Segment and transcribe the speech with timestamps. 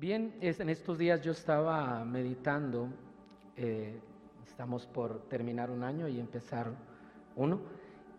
[0.00, 2.88] Bien, en estos días yo estaba meditando,
[3.56, 3.98] eh,
[4.46, 6.70] estamos por terminar un año y empezar
[7.34, 7.58] uno,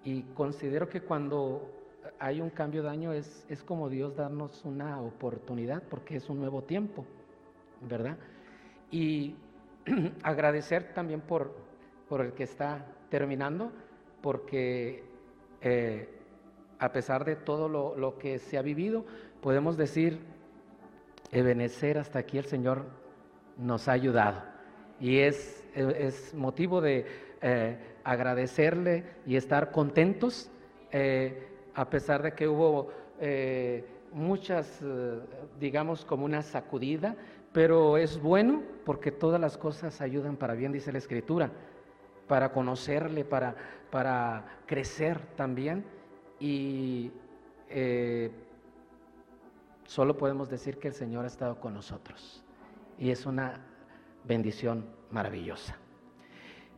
[0.03, 1.71] y considero que cuando
[2.19, 6.39] hay un cambio de año es, es como Dios darnos una oportunidad, porque es un
[6.39, 7.05] nuevo tiempo,
[7.87, 8.17] ¿verdad?
[8.91, 9.35] Y
[10.23, 11.55] agradecer también por,
[12.09, 13.71] por el que está terminando,
[14.21, 15.05] porque
[15.61, 16.09] eh,
[16.77, 19.05] a pesar de todo lo, lo que se ha vivido,
[19.41, 20.19] podemos decir,
[21.31, 22.85] Ebenecer, hasta aquí el Señor
[23.57, 24.41] nos ha ayudado.
[24.99, 25.55] Y es,
[26.33, 27.05] motivo de
[27.41, 30.49] eh, agradecerle y estar contentos,
[30.91, 34.81] eh, a pesar de que hubo eh, muchas,
[35.59, 37.15] digamos, como una sacudida,
[37.53, 41.51] pero es bueno porque todas las cosas ayudan para bien, dice la Escritura,
[42.27, 43.55] para conocerle, para,
[43.91, 45.85] para crecer también.
[46.39, 47.11] Y
[49.89, 52.43] solo podemos decir que el Señor ha estado con nosotros.
[52.99, 53.59] Y es una
[54.23, 55.77] bendición maravillosa.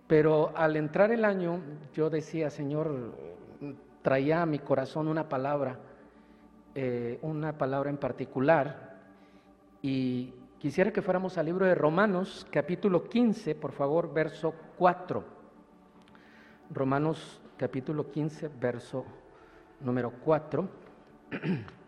[0.08, 1.60] Pero al entrar el año,
[1.94, 3.14] yo decía, Señor,
[4.02, 5.78] traía a mi corazón una palabra,
[6.74, 8.98] eh, una palabra en particular,
[9.82, 15.22] y quisiera que fuéramos al libro de Romanos, capítulo 15, por favor, verso 4.
[16.70, 19.04] Romanos capítulo 15, verso
[19.82, 20.70] número 4.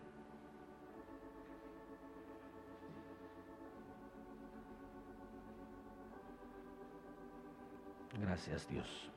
[8.26, 9.10] Gracias Dios.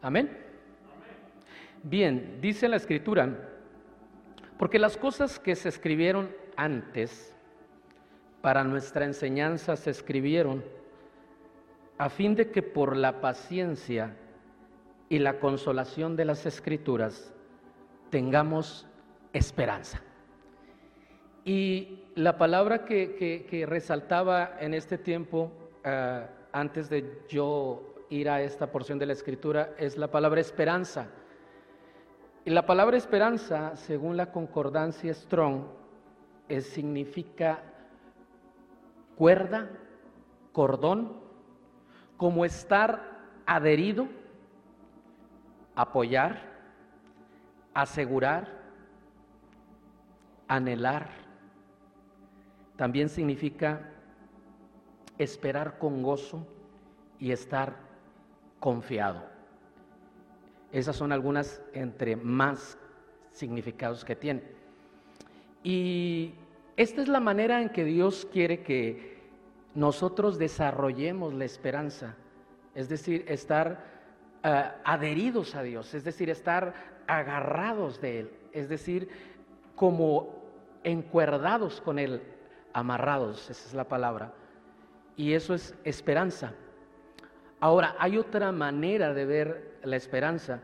[0.00, 0.30] Amén.
[1.82, 3.50] Bien, dice la escritura,
[4.58, 7.34] porque las cosas que se escribieron antes
[8.40, 10.64] para nuestra enseñanza se escribieron
[11.98, 14.16] a fin de que por la paciencia
[15.08, 17.32] y la consolación de las escrituras
[18.10, 18.86] tengamos
[19.32, 20.02] esperanza.
[21.44, 25.52] Y la palabra que, resaltaba en este tiempo
[25.84, 31.08] ah, antes de yo ir a esta porción de la escritura es la palabra esperanza.
[32.46, 35.64] Y la palabra esperanza, según la concordancia Strong,
[36.62, 37.62] significa
[39.16, 39.68] cuerda,
[40.52, 41.20] cordón,
[42.16, 43.02] como estar
[43.44, 44.08] adherido,
[45.74, 46.40] apoyar,
[47.74, 48.48] asegurar,
[50.48, 51.10] anhelar.
[52.76, 53.90] También significa
[55.18, 56.46] esperar con gozo
[57.18, 57.76] y estar
[58.60, 59.22] confiado.
[60.72, 62.78] Esas son algunas entre más
[63.32, 64.42] significados que tiene.
[65.62, 66.34] Y
[66.76, 69.16] esta es la manera en que Dios quiere que
[69.74, 72.16] nosotros desarrollemos la esperanza,
[72.74, 73.84] es decir, estar
[74.42, 76.74] eh, adheridos a Dios, es decir, estar
[77.06, 79.08] agarrados de Él, es decir,
[79.74, 80.34] como
[80.82, 82.22] encuerdados con Él,
[82.72, 84.32] amarrados, esa es la palabra
[85.16, 86.52] y eso es esperanza.
[87.60, 90.60] Ahora, hay otra manera de ver la esperanza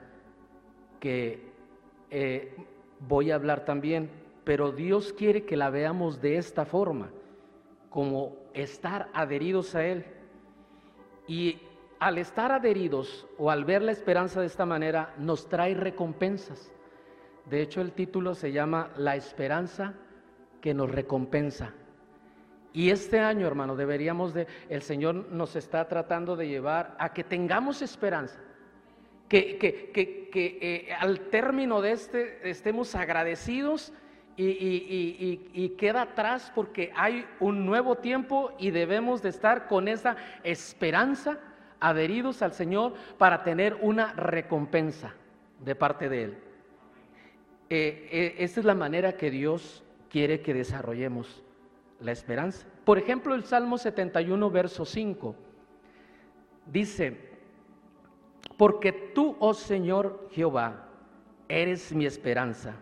[1.01, 1.51] que
[2.11, 2.55] eh,
[3.01, 4.11] voy a hablar también,
[4.45, 7.11] pero Dios quiere que la veamos de esta forma,
[7.89, 10.05] como estar adheridos a Él.
[11.27, 11.61] Y
[11.99, 16.73] al estar adheridos o al ver la esperanza de esta manera, nos trae recompensas.
[17.47, 19.95] De hecho, el título se llama La esperanza
[20.61, 21.73] que nos recompensa.
[22.73, 27.23] Y este año, hermano, deberíamos de, el Señor nos está tratando de llevar a que
[27.23, 28.39] tengamos esperanza,
[29.29, 33.93] que, que, eh, al término de este estemos agradecidos
[34.37, 40.17] y, y, queda atrás porque hay un nuevo tiempo y debemos de estar con esa
[40.43, 41.39] esperanza
[41.81, 45.15] adheridos al Señor para tener una recompensa
[45.61, 46.39] de parte de Él.
[47.69, 51.43] Eh, eh, esta es la manera que Dios quiere que desarrollemos
[52.03, 52.67] la esperanza.
[52.85, 55.35] Por ejemplo, el Salmo 71, verso 5,
[56.67, 57.17] dice,
[58.57, 60.89] porque tú, oh Señor Jehová,
[61.49, 62.75] eres mi esperanza,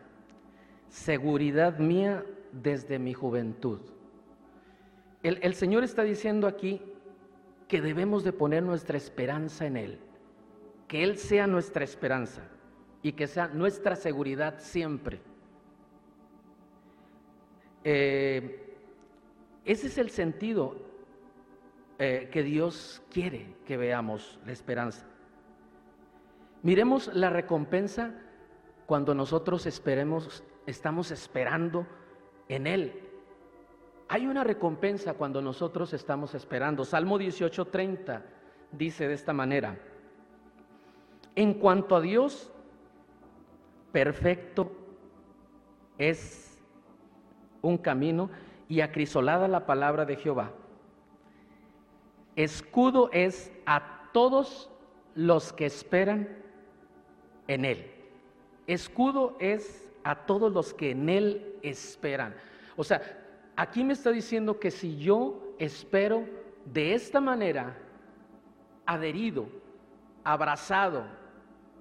[0.89, 3.81] seguridad mía desde mi juventud.
[5.23, 6.81] El, el, Señor está diciendo aquí
[7.69, 9.99] que debemos de poner nuestra esperanza en Él,
[10.89, 12.43] que Él sea nuestra esperanza
[13.03, 15.21] y que sea nuestra seguridad siempre.
[17.85, 18.70] Eh,
[19.65, 20.77] ese es el sentido
[21.99, 25.05] eh, que Dios quiere que veamos la esperanza.
[26.63, 28.15] Miremos la recompensa
[28.87, 31.87] cuando nosotros esperemos, estamos esperando
[32.49, 33.01] en Él.
[34.09, 36.85] Hay una recompensa cuando nosotros estamos esperando.
[36.85, 38.23] Salmo 18:30
[38.73, 39.79] dice de esta manera,
[41.37, 42.53] en cuanto a Dios,
[43.93, 44.73] perfecto
[45.99, 46.59] es
[47.63, 48.31] un camino
[48.71, 50.53] y acrisolada la palabra de Jehová.
[52.37, 54.71] Escudo es a todos
[55.17, 56.29] los que esperan
[57.49, 57.91] en Él.
[58.69, 62.33] Escudo es a todos los que en Él esperan.
[62.77, 63.03] O sea,
[63.57, 66.25] aquí me está diciendo que si yo espero
[66.65, 67.77] de esta manera,
[68.87, 69.49] adherido,
[70.23, 71.03] abrazado,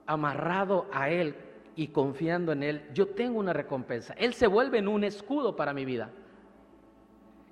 [0.08, 1.36] amarrado a Él
[1.76, 4.16] y confiando en Él, yo tengo una recompensa.
[4.16, 6.10] Él se vuelve en un escudo para mi vida.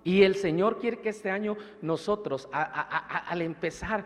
[0.08, 4.06] Y el Señor quiere que este año nosotros, al empezar,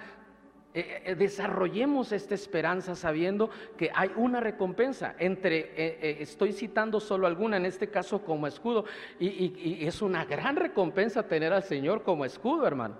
[0.73, 5.13] eh, eh, desarrollemos esta esperanza sabiendo que hay una recompensa.
[5.19, 8.85] Entre, eh, estoy citando solo alguna, en este caso como escudo,
[9.19, 12.95] y es una gran recompensa tener al Señor como escudo, hermano.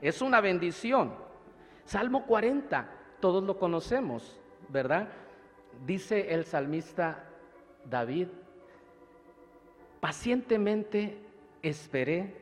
[0.00, 1.14] Es una bendición.
[1.84, 2.88] Salmo 40,
[3.18, 4.38] todos lo conocemos,
[4.68, 5.08] ¿verdad?
[5.84, 7.24] Dice el salmista
[7.90, 8.28] David,
[9.98, 11.25] pacientemente
[11.62, 12.36] esperé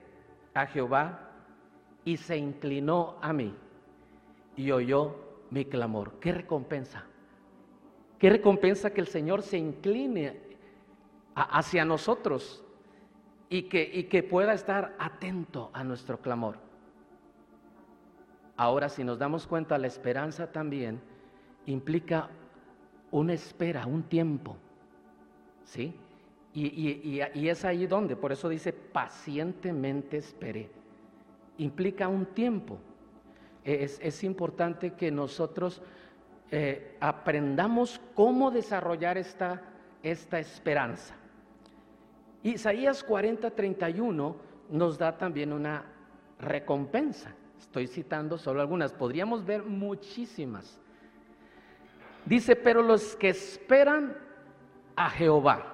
[0.54, 1.30] a Jehová
[2.04, 3.54] y se inclinó a mí
[4.56, 5.16] y oyó
[5.50, 6.14] mi clamor.
[6.20, 7.04] ¿Qué recompensa?
[8.18, 10.40] ¿Qué recompensa que el Señor se incline
[11.34, 12.64] hacia nosotros
[13.48, 16.58] y que, y que pueda estar atento a nuestro clamor?
[18.56, 21.00] Ahora, si nos damos cuenta, la esperanza también
[21.66, 22.30] implica
[23.10, 24.56] una espera, un tiempo.
[25.64, 25.94] ¿Sí?
[26.54, 30.70] Y, es ahí donde, por eso dice, pacientemente esperé.
[31.58, 32.78] Implica un tiempo.
[33.64, 35.82] Es, importante que nosotros
[36.50, 39.62] eh, aprendamos cómo desarrollar esta,
[40.02, 41.16] esta esperanza.
[42.44, 44.36] Isaías 40, 31
[44.70, 45.84] nos da también una
[46.38, 47.34] recompensa.
[47.58, 50.78] Estoy citando solo algunas, podríamos ver muchísimas.
[52.26, 54.16] Dice, pero los que esperan
[54.94, 55.73] a Jehová,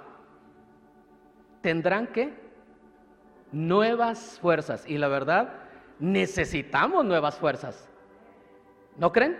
[1.60, 2.32] tendrán que
[3.52, 4.84] nuevas fuerzas.
[4.86, 5.52] Y la verdad,
[5.98, 7.88] necesitamos nuevas fuerzas.
[8.96, 9.38] ¿No creen?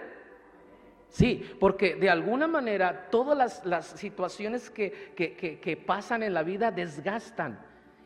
[1.09, 7.59] Sí, porque de alguna manera todas las, situaciones que, que, pasan en la vida desgastan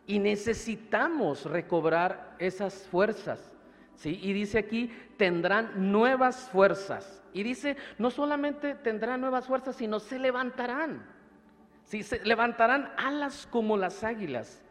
[0.06, 3.52] y necesitamos recobrar esas fuerzas.
[3.96, 4.18] ¿sí?
[4.22, 7.22] Y dice aquí, tendrán nuevas fuerzas.
[7.34, 11.13] Y dice, no solamente tendrán nuevas fuerzas, sino se levantarán.
[11.84, 14.64] Si se levantarán alas como las águilas.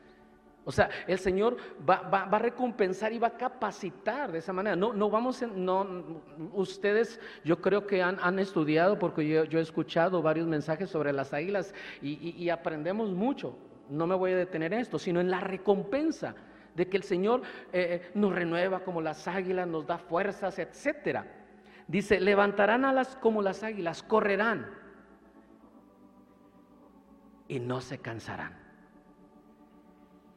[0.66, 1.58] O sea, el Señor
[1.88, 4.76] va, a recompensar y va a capacitar de esa manera.
[4.76, 6.22] No, no vamos, no,
[6.54, 11.74] ustedes yo creo que han, estudiado porque yo, he escuchado varios mensajes sobre las águilas
[12.02, 13.58] y, aprendemos mucho.
[13.90, 16.34] No me voy a detener en esto, sino en la recompensa
[16.74, 17.42] de que el Señor
[17.74, 21.28] eh, eh, nos renueva como las águilas, nos da fuerzas, etcétera.
[21.88, 24.83] Dice, levantarán alas como las águilas, correrán
[27.48, 28.58] y no se cansarán.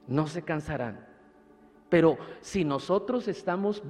[0.06, 1.06] No se cansarán.
[1.88, 3.82] Pero si nosotros estamos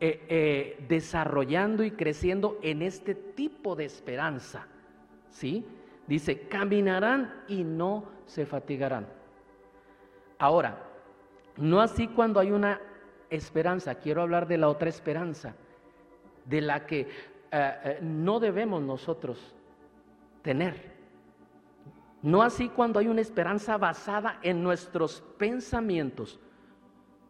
[0.00, 4.66] eh, eh, desarrollando y creciendo en este tipo de esperanza,
[5.30, 5.64] ¿sí?
[6.06, 9.06] Dice, caminarán y no se fatigarán.
[10.38, 10.82] Ahora,
[11.56, 12.80] no así cuando hay una
[13.30, 15.54] esperanza, quiero hablar de la otra esperanza,
[16.44, 17.08] de la que
[17.50, 19.54] eh, no debemos nosotros
[20.42, 20.93] tener.
[22.24, 26.40] No así cuando hay una esperanza basada en nuestros pensamientos.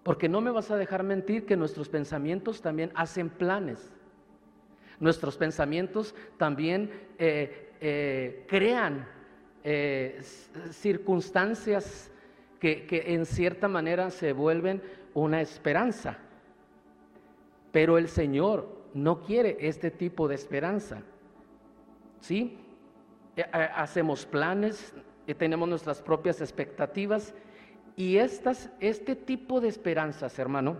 [0.04, 3.92] Porque no me vas a dejar mentir que nuestros pensamientos también hacen planes.
[5.00, 9.08] Nuestros pensamientos también eh, eh, crean
[9.64, 10.20] eh,
[10.70, 12.12] circunstancias
[12.60, 14.80] que, que en cierta manera se vuelven
[15.12, 16.18] una esperanza.
[17.72, 21.02] Pero el Señor no quiere este tipo de esperanza.
[22.20, 22.63] ¿Sí?
[23.36, 24.94] Eh, eh, hacemos planes,
[25.26, 27.34] y tenemos nuestras propias expectativas
[27.96, 30.76] y estas, este tipo de esperanzas, hermano,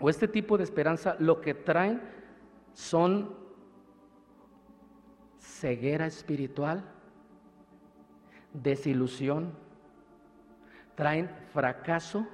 [0.00, 2.00] o este tipo de esperanza, lo que traen
[2.72, 3.34] son
[5.38, 6.82] ceguera espiritual,
[8.52, 9.52] desilusión,
[10.94, 12.26] traen fracaso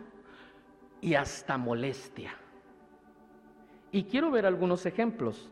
[1.01, 2.35] y hasta molestia.
[3.91, 5.51] Y quiero ver algunos ejemplos.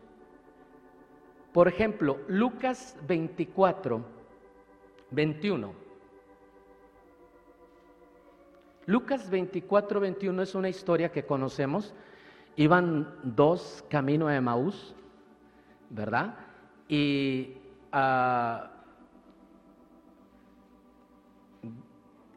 [1.55, 4.03] Por ejemplo, Lucas 24,
[5.11, 5.73] 21.
[8.87, 11.93] Lucas 24, 21 es una historia que conocemos.
[12.57, 14.93] Iban dos camino a Emaús,
[15.91, 16.35] ¿verdad?
[16.89, 17.53] Y
[17.93, 18.73] ah,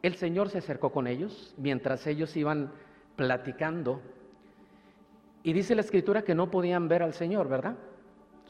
[0.01, 2.71] el Señor se acercó con ellos mientras ellos iban
[3.17, 3.99] platicando.
[5.43, 7.75] Y dice la escritura que no podían ver al Señor, ¿verdad?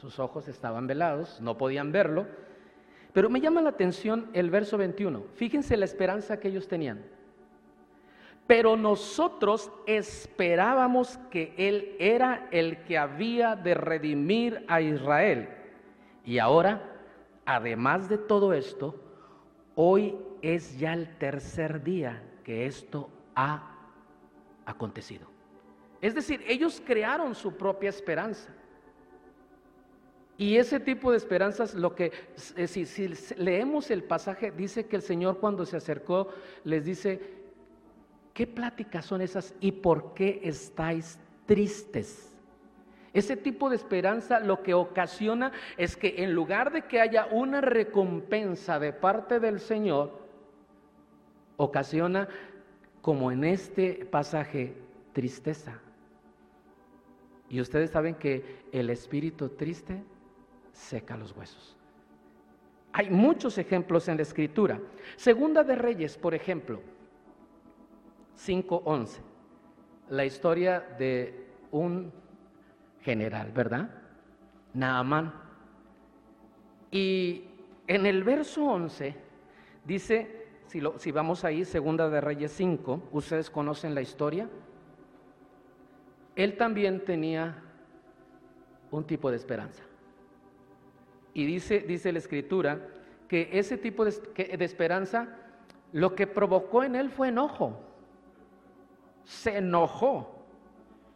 [0.00, 2.26] Sus ojos estaban velados, no podían verlo.
[3.12, 5.24] Pero me llama la atención el verso 21.
[5.34, 7.04] Fíjense la esperanza que ellos tenían.
[8.46, 15.48] pero nosotros esperábamos que Él era el que había de redimir a Israel.
[16.24, 16.82] Y ahora,
[17.46, 19.00] además de todo esto,
[19.76, 23.70] hoy es ya el tercer día que esto ha
[24.66, 25.28] acontecido.
[26.00, 28.52] Es decir, ellos crearon su propia esperanza.
[30.40, 32.12] Y ese tipo de esperanzas, lo que,
[32.56, 36.28] eh, si, si, leemos el pasaje, dice que el Señor cuando se acercó
[36.64, 37.20] les dice,
[38.32, 42.34] ¿qué pláticas son esas y por qué estáis tristes?
[43.12, 47.60] Ese tipo de esperanza lo que ocasiona es que en lugar de que haya una
[47.60, 50.20] recompensa de parte del Señor,
[51.58, 52.30] ocasiona,
[53.02, 54.72] como en este pasaje,
[55.12, 55.82] tristeza.
[57.50, 60.02] Y ustedes saben que el espíritu triste
[60.72, 61.76] seca los huesos.
[62.92, 64.80] Hay muchos ejemplos en la escritura.
[65.16, 66.80] Segunda de Reyes, por ejemplo,
[68.36, 69.18] 5.11.
[70.08, 72.12] La historia de un
[73.00, 73.90] general, ¿verdad?
[74.74, 75.32] Naamán.
[76.90, 77.44] Y
[77.86, 79.14] en el verso 11
[79.84, 84.48] dice, si, lo, si vamos ahí, Segunda de Reyes 5, ustedes conocen la historia.
[86.34, 87.62] Él también tenía
[88.90, 89.84] un tipo de esperanza.
[91.34, 92.88] Y dice, dice la escritura
[93.28, 95.28] que ese tipo de, de esperanza
[95.92, 97.78] lo que provocó en él fue enojo.
[99.24, 100.44] Se enojó,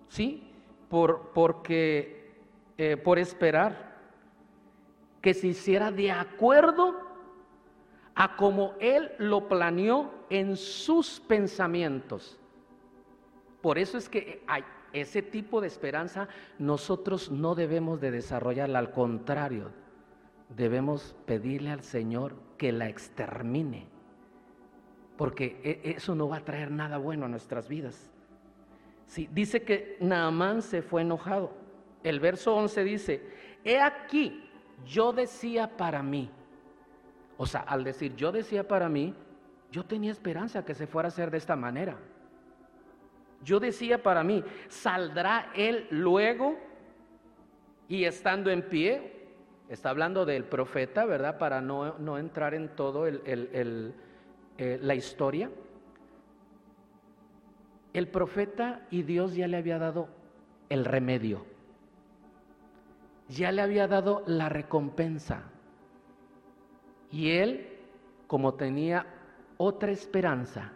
[0.09, 0.49] ¿sí?
[0.88, 2.33] Por, porque,
[2.78, 3.94] eh, por esperar
[5.21, 6.94] que se hiciera de acuerdo
[8.14, 12.38] a como él lo planeó en sus pensamientos.
[13.61, 16.28] Por eso es que hay ese tipo de esperanza
[16.59, 19.73] nosotros no debemos de desarrollarla, al contrario,
[20.48, 23.86] debemos pedirle al Señor que la extermine,
[25.16, 28.10] porque e, eso no va a traer nada bueno a nuestras vidas.
[29.06, 31.52] Sí, dice que Naamán se fue enojado.
[32.02, 33.22] El verso 11 dice,
[33.64, 34.48] he aquí,
[34.86, 36.30] yo decía para mí,
[37.36, 39.14] o sea, al decir yo decía para mí,
[39.70, 41.96] yo tenía esperanza que se fuera a hacer de esta manera.
[43.42, 46.56] Yo decía para mí, ¿saldrá él luego
[47.88, 49.13] y estando en pie?
[49.74, 51.36] Está hablando del profeta, ¿verdad?
[51.36, 53.92] Para no, entrar en todo eh,
[54.80, 55.50] la historia.
[57.92, 60.06] El profeta y Dios ya le había dado
[60.68, 61.44] el remedio,
[63.28, 65.42] ya le había dado la recompensa.
[67.10, 67.66] Y él,
[68.28, 69.06] como tenía
[69.56, 70.70] otra esperanza,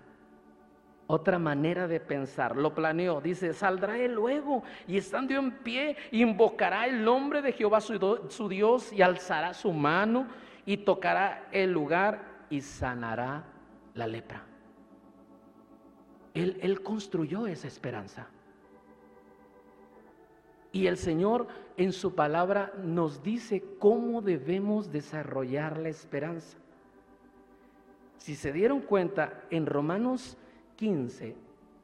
[1.10, 6.86] otra manera de pensar, lo planeó, dice, saldrá él luego y estando en pie, invocará
[6.86, 10.28] el nombre de Jehová su, Dios y alzará su mano
[10.66, 13.42] y tocará el lugar y sanará
[13.94, 14.44] la lepra.
[16.34, 18.28] Él, él construyó esa esperanza.
[20.72, 21.48] Y el Señor
[21.78, 26.58] en su palabra nos dice cómo debemos desarrollar la esperanza.
[28.18, 30.36] Si se dieron cuenta, en Romanos
[30.78, 31.35] 15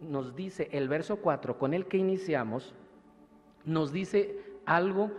[0.00, 2.74] nos dice el verso 4 con el que iniciamos,
[3.64, 5.10] nos dice algo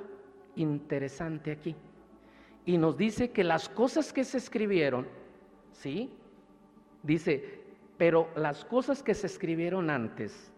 [0.55, 1.75] interesante aquí.
[2.65, 5.08] Y nos dice que las cosas que se escribieron,
[5.74, 6.10] ¿sí?
[7.03, 7.62] Dice,
[7.98, 10.51] pero las cosas que se escribieron antes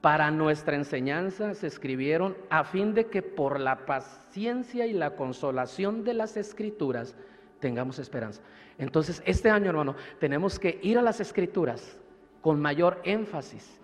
[0.00, 6.04] para nuestra enseñanza se escribieron a fin de que por la paciencia y la consolación
[6.04, 7.14] de las escrituras
[7.60, 8.42] tengamos esperanza.
[8.76, 11.98] Entonces, este año, hermano, tenemos que ir a las escrituras
[12.46, 13.80] con mayor énfasis.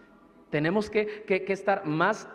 [0.48, 2.28] Tenemos que, que estar más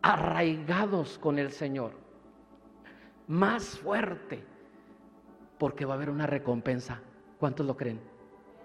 [0.00, 1.92] arraigados con el Señor,
[3.28, 4.42] más fuerte,
[5.58, 7.02] porque va a haber una recompensa.
[7.38, 8.00] ¿Cuántos lo creen?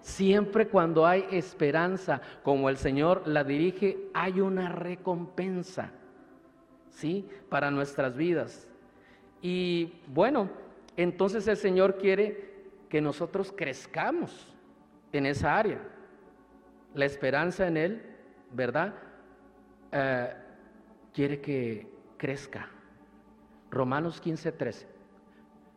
[0.00, 5.90] Siempre cuando hay esperanza, como el Señor la dirige, hay una recompensa,
[6.88, 7.28] ¿sí?
[7.50, 8.66] Para nuestras vidas.
[9.42, 10.48] Y bueno,
[10.96, 12.54] entonces el Señor quiere
[12.88, 14.55] que nosotros crezcamos
[15.12, 15.80] en esa área.
[16.94, 18.02] La esperanza en Él,
[18.52, 18.94] ¿verdad?
[19.92, 20.32] Eh,
[21.12, 21.86] quiere que
[22.16, 22.68] crezca.
[23.70, 24.96] Romanos 15, 13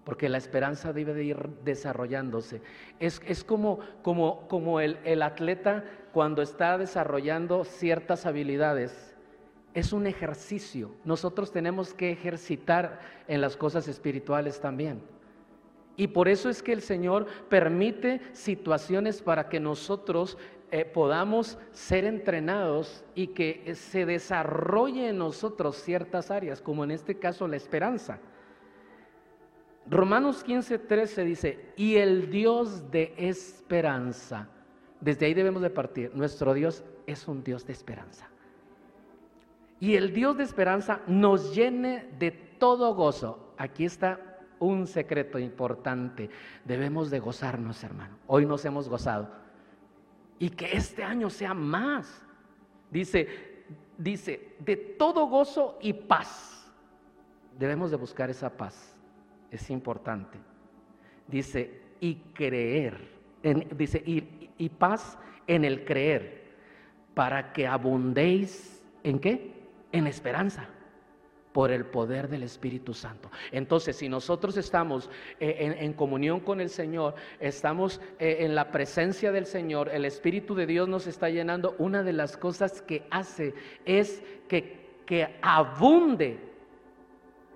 [0.10, 2.64] porque la esperanza debe de ir desarrollándose.
[3.00, 9.16] Es, como, como, como el, el atleta cuando está desarrollando ciertas habilidades.
[9.76, 10.96] Es un ejercicio.
[11.06, 15.00] Nosotros tenemos que ejercitar en las cosas espirituales también.
[16.00, 20.38] Y por eso es que el Señor permite situaciones para que nosotros
[20.72, 27.20] eh, podamos ser entrenados y que se desarrolle en nosotros ciertas áreas, como en este
[27.20, 28.22] caso la esperanza.
[29.90, 34.48] Romanos 15, 13 dice, y el Dios de esperanza
[35.02, 36.16] desde ahí debemos de partir.
[36.16, 38.30] Nuestro Dios es un Dios de esperanza.
[39.82, 43.54] Y el Dios de esperanza nos llene de todo gozo.
[43.58, 44.29] Aquí está
[44.60, 46.30] un secreto importante.
[46.66, 48.18] Debemos de gozarnos, hermano.
[48.28, 49.30] Hoy nos hemos gozado.
[50.38, 52.26] Y que este año sea más.
[52.92, 53.28] Dice,
[53.98, 56.72] dice, de todo gozo y paz.
[57.58, 58.96] Debemos de buscar esa paz.
[59.52, 60.38] Es importante.
[61.28, 63.18] Dice, y creer.
[63.76, 66.40] dice, y, y paz en el creer.
[67.14, 69.54] Para que abundéis en qué?
[69.92, 70.70] En esperanza
[71.60, 73.30] por el poder del Espíritu Santo.
[73.52, 75.10] Entonces, si nosotros estamos
[75.42, 80.56] eh, en, comunión con el Señor, estamos eh, en la presencia del Señor, el Espíritu
[80.56, 86.40] de Dios nos está llenando, una de las cosas que hace es que, que abunde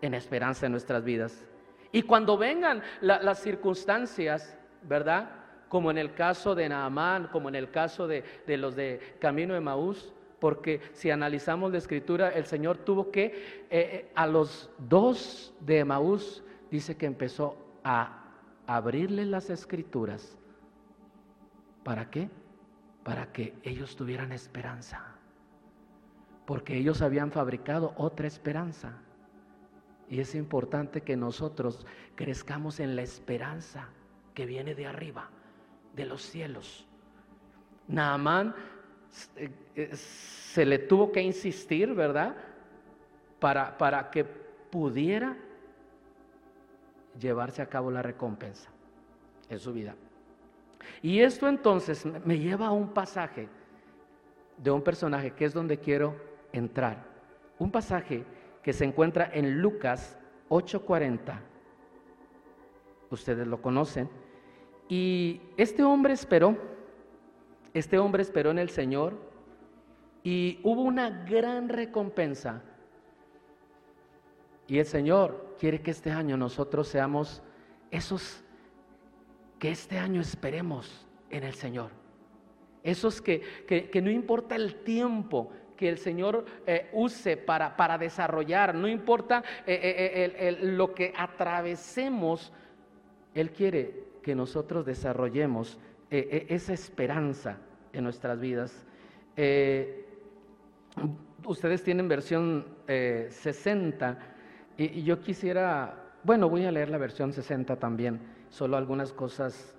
[0.02, 1.48] en esperanza en nuestras vidas.
[1.94, 5.30] Y cuando vengan las circunstancias, ¿verdad?
[5.70, 9.54] Como en el caso de Naamán, como en el caso de, de los de Camino
[9.54, 10.12] de Maús,
[10.44, 15.86] porque si analizamos la escritura, el Señor tuvo que, eh, eh, a los dos de
[15.86, 18.26] Maús, dice que empezó a
[18.68, 20.38] abrirle las escrituras.
[21.86, 22.30] ¿Para qué?
[23.06, 25.16] Para que ellos tuvieran esperanza.
[26.46, 28.98] Porque ellos habían fabricado otra esperanza.
[30.10, 31.86] Y es importante que nosotros
[32.16, 33.88] crezcamos en la esperanza
[34.34, 35.30] que viene de arriba,
[35.96, 36.86] de los cielos.
[37.88, 38.54] Naamán
[39.14, 42.36] se le tuvo que insistir, ¿verdad?
[43.40, 45.38] Para, para que pudiera
[47.20, 48.70] llevarse a cabo la recompensa
[49.50, 49.96] en su vida.
[51.02, 53.48] Y esto entonces me lleva a un pasaje
[54.58, 56.16] de un personaje que es donde quiero
[56.52, 57.06] entrar.
[57.60, 58.24] Un pasaje
[58.62, 60.18] que se encuentra en Lucas
[60.50, 61.40] 8:40.
[63.10, 64.10] Ustedes lo conocen.
[64.90, 66.58] Y este hombre esperó
[67.74, 69.34] este hombre esperó en el Señor
[70.24, 72.62] y hubo una gran recompensa.
[74.68, 77.44] Y el Señor quiere que este año nosotros seamos
[77.92, 78.44] esos
[79.60, 81.92] que este año esperemos en el Señor.
[82.84, 88.76] Esos que, que, no importa el tiempo que el Señor eh, use para, para, desarrollar,
[88.76, 92.52] no importa eh, eh, lo que atravesemos,
[93.34, 97.58] Él quiere que nosotros desarrollemos esa esperanza
[97.94, 98.86] en nuestras vidas.
[99.38, 100.06] Eh,
[101.46, 104.18] ustedes tienen versión 60
[104.78, 109.76] eh, y, yo quisiera, bueno, voy a leer la versión 60 también, solo algunas cosas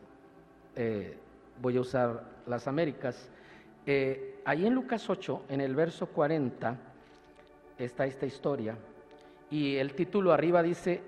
[1.60, 3.30] voy a usar las Américas.
[3.86, 6.76] ahí en Lucas 8, en el verso 40,
[7.78, 8.76] está esta historia
[9.54, 11.00] y el título arriba dice,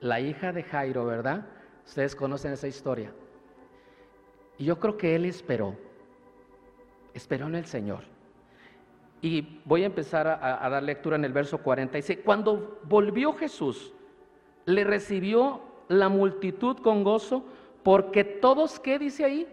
[0.00, 1.46] la hija de Jairo, ¿verdad?
[1.86, 3.12] Ustedes conocen esa historia.
[4.58, 5.76] Y yo creo que él esperó,
[7.14, 8.00] esperó en el Señor.
[9.22, 11.96] Y voy a empezar a, dar lectura en el verso 40.
[11.96, 13.94] Dice, cuando volvió Jesús,
[14.66, 17.46] le recibió la multitud con gozo,
[17.82, 19.46] porque todos, ¿qué dice ahí?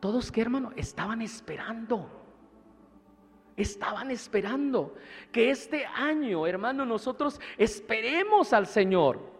[0.00, 0.72] Todos, ¿qué hermano?
[0.74, 2.08] Estaban esperando.
[3.56, 4.94] Estaban esperando
[5.30, 9.37] que este año, hermano, nosotros esperemos al Señor.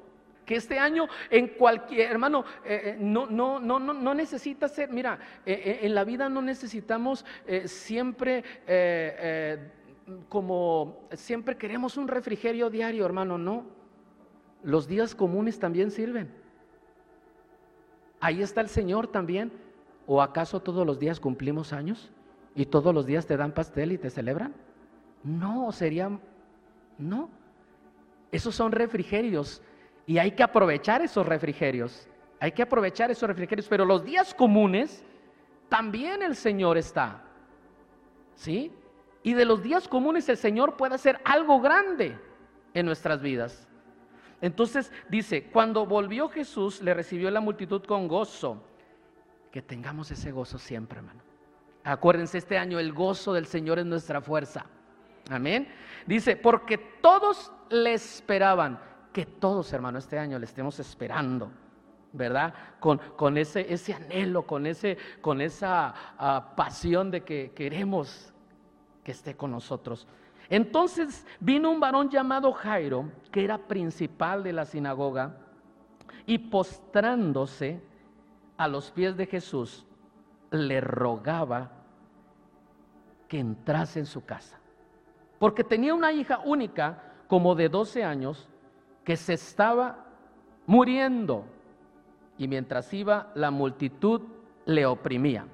[0.49, 4.91] Que este año en cualquier, hermano, eh, eh, no, no, no, no, no necesita ser,
[4.91, 7.27] mira, eh, en la vida no necesitamos
[7.67, 8.43] siempre
[10.31, 13.67] como siempre queremos un refrigerio diario, hermano, no.
[14.63, 16.31] Los días comunes también sirven.
[18.19, 19.53] Ahí está el Señor también.
[20.07, 22.11] ¿O acaso todos los días cumplimos años?
[22.55, 24.55] ¿Y todos los días te dan pastel y te celebran?
[25.23, 26.19] No, sería...
[26.97, 27.29] No.
[28.33, 29.63] Esos son refrigerios
[30.09, 32.09] y hay que aprovechar esos refrigerios.
[32.41, 33.69] Hay que aprovechar esos refrigerios.
[33.69, 35.05] Pero los días comunes,
[35.69, 37.23] también el Señor está.
[38.35, 38.73] ¿Sí?
[39.23, 42.19] Y de los días comunes el Señor puede hacer algo grande
[42.73, 43.69] en nuestras vidas.
[44.41, 48.65] Entonces dice, cuando volvió Jesús, le recibió la multitud con gozo.
[49.53, 51.21] Que tengamos ese gozo siempre, hermano.
[51.85, 54.65] Acuérdense, este año el gozo del Señor es nuestra fuerza.
[55.29, 55.69] Amén.
[56.07, 61.51] Dice, porque todos le esperaban que todos, hermano, este año le estemos esperando,
[62.13, 62.55] ¿verdad?
[62.81, 68.33] Con, con ese, ese anhelo, con, ese, con esa ah, pasión de que queremos
[69.03, 70.07] que esté con nosotros.
[70.51, 75.37] Entonces vino un varón llamado Jairo, que era principal de la sinagoga,
[76.27, 77.81] y postrándose
[78.57, 79.87] a los pies de Jesús,
[80.51, 81.71] le rogaba
[83.29, 84.59] que entrase en su casa.
[85.39, 88.49] Porque tenía una hija única, como de 12 años,
[89.09, 90.05] que se estaba
[90.67, 91.47] muriendo.
[92.37, 94.21] Y mientras iba la multitud
[94.67, 95.47] le oprimía.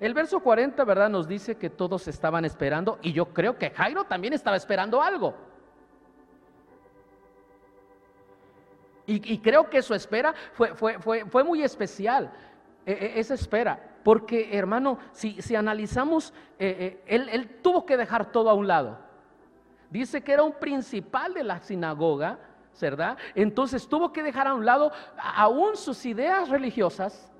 [0.00, 1.08] El verso 40, ¿verdad?
[1.08, 5.34] Nos dice que todos estaban esperando y yo creo que Jairo también estaba esperando algo.
[9.06, 12.30] Y, creo que su espera fue, fue, fue, fue muy especial,
[12.84, 13.80] e, e, esa espera.
[14.02, 18.66] Porque, hermano, si, si analizamos, eh, eh, él, él tuvo que dejar todo a un
[18.66, 18.98] lado.
[19.88, 22.38] Dice que era un principal de la sinagoga,
[22.80, 23.16] ¿verdad?
[23.34, 27.32] Entonces tuvo que dejar a un lado aún sus ideas religiosas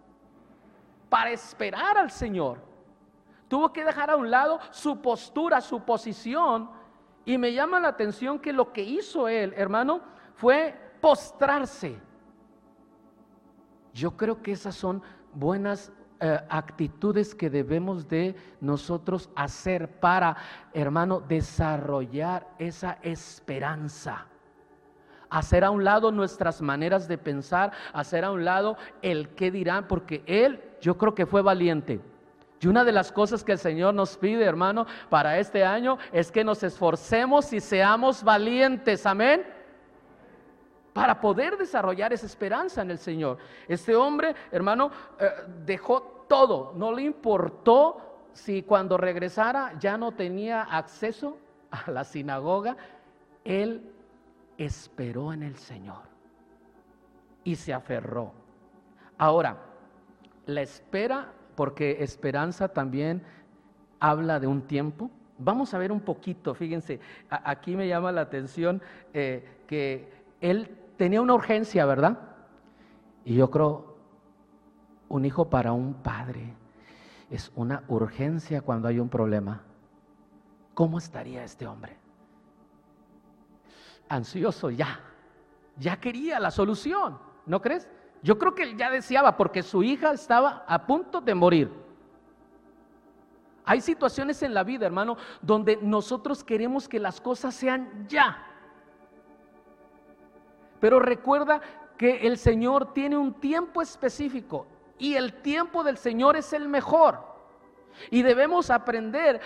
[1.09, 2.59] para esperar al Señor.
[3.49, 6.71] Tuvo que dejar a un lado su postura, su posición.
[7.25, 10.01] Y me llama la atención que lo que hizo él, hermano,
[10.35, 11.99] fue postrarse.
[13.93, 20.37] Yo creo que esas son buenas eh, actitudes que debemos de nosotros hacer para,
[20.73, 24.27] hermano, desarrollar esa esperanza.
[25.35, 29.89] Hacer a un lado nuestras maneras de pensar, hacer a un lado el que dirán,
[29.89, 32.01] porque él yo creo que fue valiente.
[32.61, 36.31] Y una de las cosas que el Señor nos pide, hermano, para este año es
[36.31, 39.05] que nos esforcemos y seamos valientes.
[39.07, 39.45] Amén
[40.93, 43.39] para poder desarrollar esa esperanza en el Señor.
[43.67, 45.29] Este hombre, hermano, eh,
[45.67, 51.37] dejó todo, no le importó si cuando regresara ya no tenía acceso
[51.71, 52.77] a la sinagoga,
[53.45, 53.94] él
[54.59, 56.03] esperó en el Señor
[57.45, 58.33] y se aferró.
[59.19, 59.59] Ahora,
[60.47, 63.23] la espera, porque esperanza también
[64.01, 65.11] habla de un tiempo.
[65.39, 68.81] Vamos a ver un poquito, fíjense, aquí me llama la atención
[69.13, 72.19] eh, que él tenía una urgencia, ¿verdad?
[73.25, 73.97] Y yo creo,
[75.09, 76.55] un hijo para un padre
[77.31, 79.63] es una urgencia cuando hay un problema.
[80.75, 82.04] ¿Cómo estaría este hombre?
[84.15, 85.01] Ansioso ya,
[85.77, 87.89] ya quería la solución, ¿no crees?
[88.23, 91.71] Yo creo que él ya deseaba porque su hija estaba a punto de morir.
[93.65, 98.47] Hay situaciones en la vida, hermano, donde nosotros queremos que las cosas sean ya.
[100.81, 101.61] Pero recuerda
[101.97, 104.67] que el Señor tiene un tiempo específico
[104.99, 107.19] y el tiempo del Señor es el mejor.
[108.11, 109.41] Y debemos aprender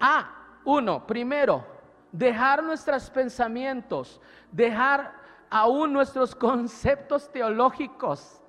[0.00, 1.73] a, uno, primero,
[2.14, 4.20] dejar nuestros pensamientos,
[4.52, 5.12] dejar
[5.50, 8.40] aún nuestros conceptos teológicos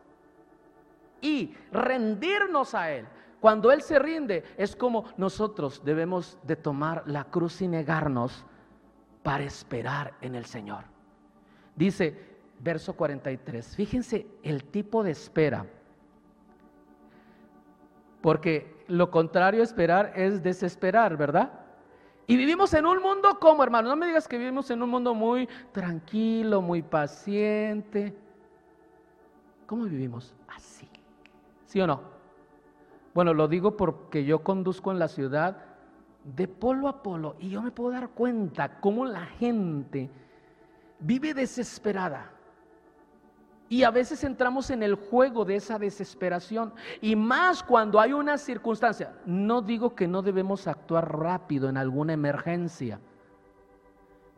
[1.19, 3.07] y rendirnos a Él.
[3.39, 8.45] Cuando Él se rinde, es como nosotros debemos de tomar la cruz y negarnos
[9.23, 10.83] para esperar en el Señor.
[11.75, 13.75] Dice, verso 43.
[13.75, 15.65] Fíjense el tipo de espera.
[18.21, 21.64] Porque lo contrario a esperar es desesperar, ¿verdad?
[22.27, 25.13] Y vivimos en un mundo como, hermano, no me digas que vivimos en un mundo
[25.13, 28.15] muy tranquilo, muy paciente.
[29.67, 30.33] ¿Cómo vivimos?
[30.47, 30.89] Así.
[31.65, 32.01] ¿Sí o no?
[33.13, 35.57] Bueno, lo digo porque yo conduzco en la ciudad
[36.23, 40.09] de polo a polo y yo me puedo dar cuenta cómo la gente
[40.99, 42.31] vive desesperada.
[43.67, 46.73] Y a veces entramos en el juego de esa desesperación.
[47.01, 49.13] Y más cuando hay una circunstancia.
[49.25, 52.99] No digo que no debemos actuar rápido en alguna emergencia.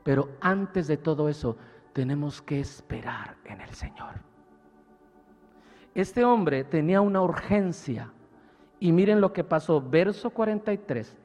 [0.04, 1.58] Pero antes de todo eso,
[1.92, 4.16] tenemos que esperar en el Señor.
[5.94, 8.12] Este hombre tenía una urgencia.
[8.80, 11.18] Y miren lo que pasó, verso 43.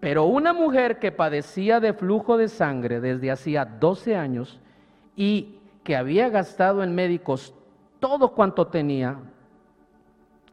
[0.00, 4.60] Pero una mujer que padecía de flujo de sangre desde hacía 12 años
[5.14, 7.54] y que había gastado en médicos
[8.00, 9.18] todo cuanto tenía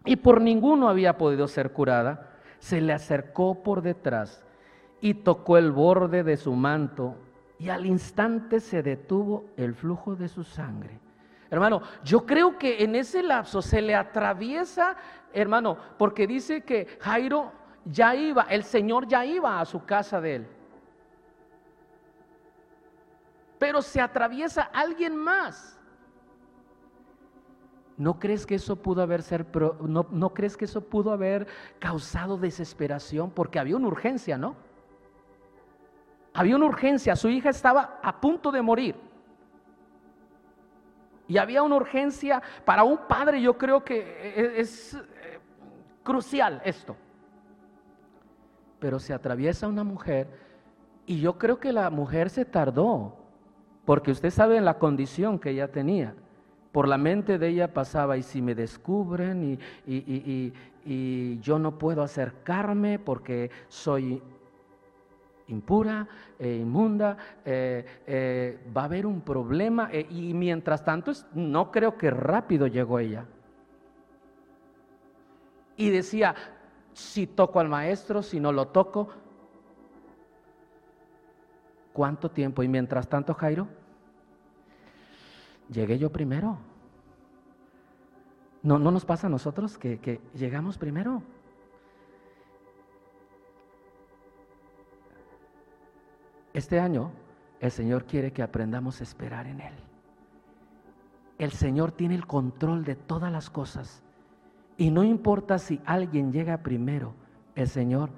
[0.05, 4.43] y por ninguno había podido ser curada, se le acercó por detrás
[5.01, 7.15] y tocó el borde de su manto
[7.57, 10.99] y al instante se detuvo el flujo de su sangre.
[11.49, 14.95] Hermano, yo creo que en ese lapso se le atraviesa,
[15.33, 17.51] hermano, porque dice que Jairo
[17.85, 20.47] ya iba, el Señor ya iba a su casa de él.
[23.59, 25.77] Pero se atraviesa alguien más.
[27.97, 29.21] ¿No crees que eso pudo haber
[29.81, 31.45] no, crees que eso pudo haber
[31.79, 34.55] causado desesperación porque había una urgencia, ¿no?
[36.33, 38.95] Había una urgencia, su hija estaba a punto de morir.
[41.27, 45.39] Y había una urgencia para un padre, yo creo que e-, es eh,
[46.01, 46.95] crucial esto.
[48.79, 50.29] Pero se atraviesa una mujer
[51.05, 53.18] y yo creo que la mujer se tardó
[53.89, 56.13] porque usted sabe la condición que ella tenía.
[56.71, 60.53] Por la mente de ella pasaba, y si me descubren y,
[61.41, 64.21] yo no puedo acercarme porque soy
[65.47, 69.89] impura, e inmunda, eh, eh, va a haber un problema.
[69.91, 73.25] Y mientras tanto, no creo que rápido llegó ella.
[75.77, 76.35] y decía,
[76.93, 79.09] si toco al maestro, si no lo toco.
[81.91, 82.61] ¿Cuánto tiempo?
[82.61, 83.78] Y mientras tanto, Jairo,
[85.69, 86.57] llegué yo primero.
[88.61, 91.23] No, no nos pasa a nosotros que, que llegamos primero.
[96.53, 97.11] Este año
[97.59, 99.73] el Señor quiere que aprendamos a esperar en Él.
[101.37, 104.03] El Señor tiene el control de todas las cosas.
[104.77, 107.13] Y no importa si alguien llega primero,
[107.55, 108.09] el Señor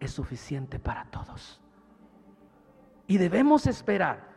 [0.00, 1.60] es suficiente para todos.
[3.06, 4.27] Y debemos esperar,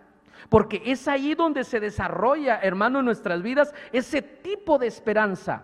[0.50, 5.64] porque es ahí donde se desarrolla, hermano, en nuestras vidas ese tipo de esperanza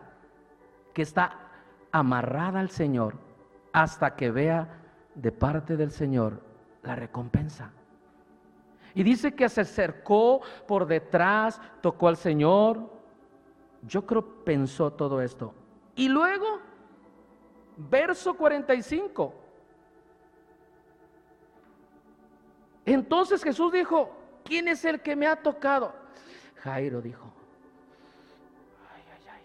[0.94, 1.38] que está
[1.92, 3.16] amarrada al Señor
[3.72, 4.68] hasta que vea
[5.16, 6.42] de parte del Señor
[6.84, 7.72] la recompensa.
[8.94, 12.90] Y dice que se acercó por detrás, tocó al Señor.
[13.84, 15.54] Yo creo pensó todo esto.
[15.96, 16.60] Y luego,
[17.78, 19.34] verso 45.
[22.86, 24.17] Entonces Jesús dijo,
[24.48, 25.94] ¿quién es el que me ha tocado?
[26.64, 27.32] Jairo dijo,
[28.94, 29.44] ay, ay, ay,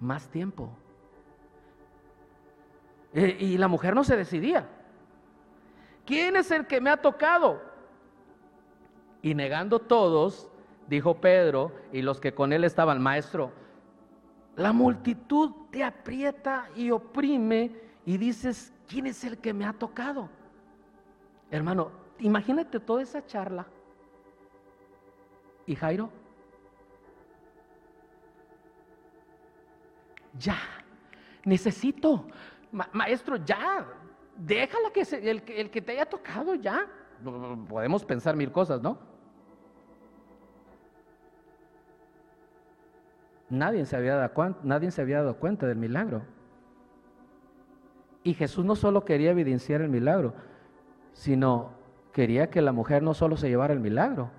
[0.00, 0.70] más tiempo.
[3.12, 4.68] Eh, y la mujer no se decidía.
[6.04, 7.62] ¿quién es el que me ha tocado?
[9.22, 10.50] Y negando todos,
[10.86, 13.52] dijo Pedro y los que con él estaban, maestro,
[14.56, 20.28] la multitud te aprieta y oprime y dices, ¿quién es el que me ha tocado?
[21.50, 23.66] Hermano, imagínate toda esa charla.
[25.66, 26.10] ¿Y Jairo?
[30.38, 30.58] Ya,
[31.44, 32.26] necesito,
[32.92, 33.86] maestro, ya,
[34.36, 36.86] déjala que el, el que te haya tocado ya.
[37.68, 38.98] Podemos pensar mil cosas, ¿no?
[43.48, 46.22] Nadie se, había dado, nadie se había dado cuenta del milagro.
[48.24, 50.34] Y Jesús no solo quería evidenciar el milagro,
[51.12, 51.72] sino
[52.14, 54.30] quería que la mujer no solo se llevara el milagro,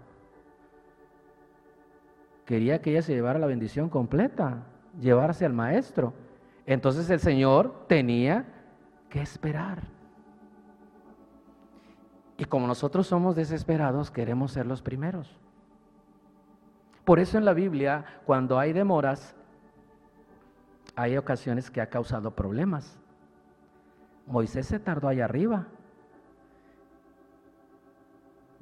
[2.46, 4.64] quería que ella se llevara la bendición completa,
[5.00, 6.14] llevarse al maestro.
[6.66, 8.46] Entonces el Señor tenía
[9.10, 9.84] que esperar.
[12.38, 15.38] Y como nosotros somos desesperados, queremos ser los primeros.
[17.04, 19.36] Por eso en la Biblia, cuando hay demoras,
[20.96, 22.98] hay ocasiones que ha causado problemas.
[24.28, 25.68] Moisés se tardó allá arriba.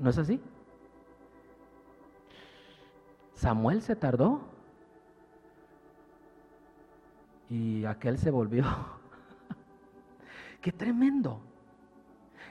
[0.03, 0.37] ¿No es así?
[3.35, 4.41] Samuel se tardó.
[7.49, 8.65] Y aquel se volvió
[10.61, 11.39] Qué tremendo.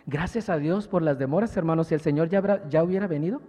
[0.06, 1.88] Gracias a Dios por las demoras, hermanos.
[1.88, 3.42] Si el Señor ya, ya hubiera venido,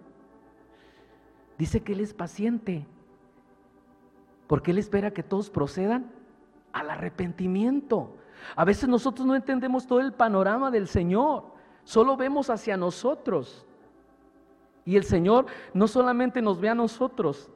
[1.58, 2.86] dice que Él es paciente.
[4.48, 6.12] Porque Él espera que todos procedan
[6.74, 8.18] al arrepentimiento.
[8.58, 11.46] A veces nosotros no entendemos todo el panorama del Señor,
[11.86, 13.66] solo vemos hacia nosotros.
[14.86, 17.50] Y el Señor no solamente nos ve a nosotros,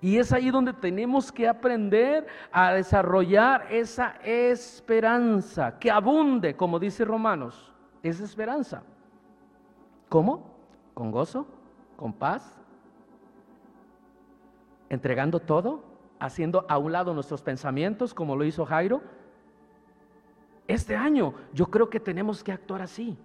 [0.00, 7.04] y es ahí donde tenemos que aprender a desarrollar esa esperanza que abunde, como dice
[7.04, 7.72] Romanos,
[8.02, 8.82] esa esperanza.
[10.08, 10.54] ¿Cómo?
[10.92, 11.46] Con gozo,
[11.96, 12.60] con paz,
[14.88, 15.82] entregando todo,
[16.20, 19.02] haciendo a un lado nuestros pensamientos, como lo hizo Jairo.
[20.68, 23.16] Este año yo creo que tenemos que actuar así,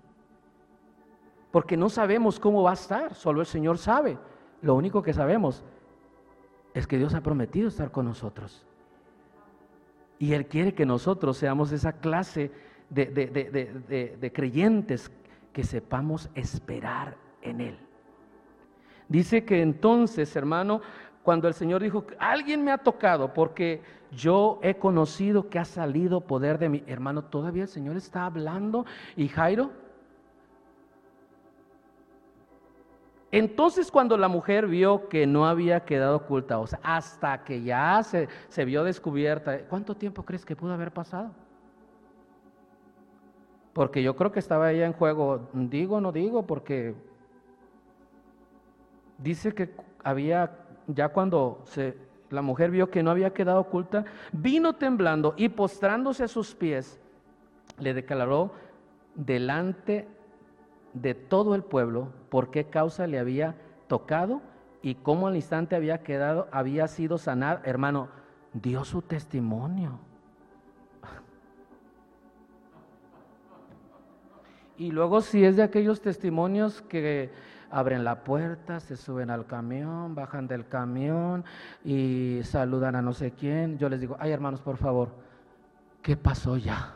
[1.51, 4.17] porque no sabemos cómo va a estar, solo el Señor sabe.
[4.61, 5.63] Lo único que sabemos
[6.73, 8.65] es que Dios ha prometido estar con nosotros.
[10.17, 12.51] Y Él quiere que nosotros seamos esa clase
[12.89, 15.11] de, creyentes
[15.51, 17.77] que sepamos esperar en Él.
[19.09, 20.81] Dice que entonces, hermano,
[21.23, 26.21] cuando el Señor dijo, alguien me ha tocado porque yo he conocido que ha salido
[26.21, 28.85] poder de mi hermano, todavía el Señor está hablando
[29.17, 29.71] y Jairo
[33.31, 38.03] Entonces cuando la mujer vio que no había quedado oculta, o sea, hasta que ya
[38.03, 41.31] se, se vio descubierta, ¿cuánto tiempo crees que pudo haber pasado?
[43.73, 46.93] Porque yo creo que estaba ella en juego, digo no digo, porque
[49.17, 50.51] dice que había,
[50.87, 51.63] ya cuando
[52.29, 56.99] la mujer vio que no había quedado oculta, vino temblando y postrándose a sus pies,
[57.79, 58.51] le declaró
[59.15, 60.07] delante
[60.93, 63.55] de todo el pueblo por qué causa le había
[63.87, 64.41] tocado
[64.81, 67.61] y cómo al instante había quedado, había sido sanado.
[67.63, 68.09] Hermano,
[68.53, 69.99] dio su testimonio.
[74.81, 77.29] y luego si es de aquellos testimonios que
[77.69, 81.45] abren la puerta, se suben al camión, bajan del camión
[81.85, 85.09] y saludan a no sé quién, yo les digo, ay hermanos, por favor,
[86.01, 86.95] ¿qué pasó ya?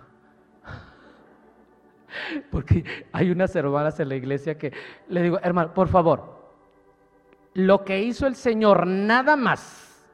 [2.51, 4.73] Porque hay unas hermanas en la iglesia que
[5.07, 6.35] le digo, hermano, por favor,
[7.53, 10.05] lo que hizo el Señor, nada más,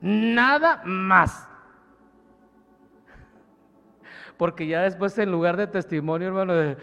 [0.00, 1.48] nada más.
[4.36, 6.76] Porque ya después en lugar de testimonio, hermano, de...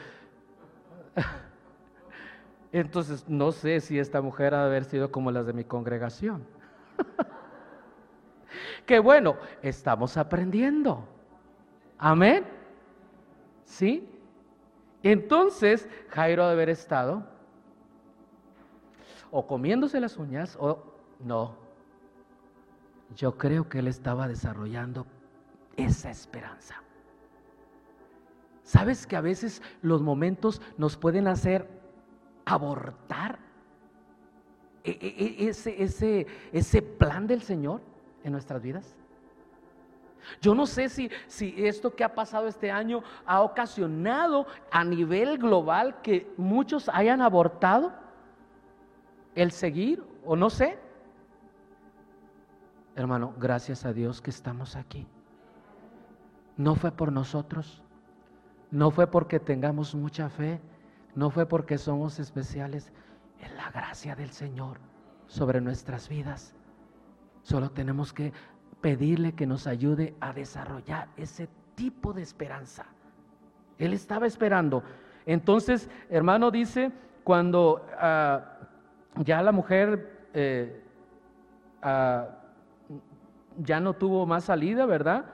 [2.71, 6.45] entonces no sé si esta mujer ha de haber sido como las de mi congregación.
[8.85, 11.05] que bueno, estamos aprendiendo.
[11.97, 12.60] Amén.
[13.71, 14.05] ¿Sí?
[15.01, 17.25] Entonces, Jairo ha de haber estado
[19.31, 20.83] o comiéndose las uñas o
[21.21, 21.55] no.
[23.15, 25.07] Yo creo que él estaba desarrollando
[25.77, 26.83] esa esperanza.
[28.63, 31.65] ¿Sabes que a veces los momentos nos pueden hacer
[32.43, 33.39] abortar
[34.83, 37.79] e, e, e, ese, ese, ese plan del Señor
[38.25, 38.97] en nuestras vidas?
[40.41, 45.37] Yo no sé si, si esto que ha pasado este año ha ocasionado a nivel
[45.37, 47.93] global que muchos hayan abortado
[49.35, 50.77] el seguir o no sé.
[52.95, 55.07] Hermano, gracias a Dios que estamos aquí.
[56.57, 57.81] No fue por nosotros,
[58.69, 60.61] no fue porque tengamos mucha fe,
[61.15, 62.91] no fue porque somos especiales,
[63.39, 64.79] es la gracia del Señor
[65.27, 66.53] sobre nuestras vidas.
[67.41, 68.33] Solo tenemos que
[68.81, 72.85] pedirle que nos ayude a desarrollar ese tipo de esperanza.
[73.77, 74.83] Él estaba esperando.
[75.25, 76.91] Entonces, hermano, dice,
[77.23, 78.57] cuando ah,
[79.23, 80.83] ya la mujer eh,
[81.81, 82.27] ah,
[83.57, 85.25] ya no tuvo más salida, ¿verdad?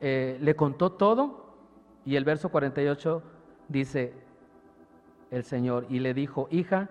[0.00, 1.54] Eh, le contó todo
[2.04, 3.22] y el verso 48
[3.68, 4.14] dice
[5.30, 6.88] el Señor y le dijo, hija,